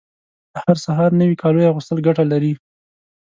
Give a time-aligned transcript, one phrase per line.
[0.63, 2.53] هر سهار نوي کالیو اغوستل ګټه لري